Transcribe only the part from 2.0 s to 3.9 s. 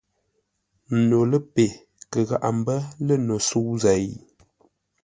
kə gháʼa mbə́ lə̂ no sə̌u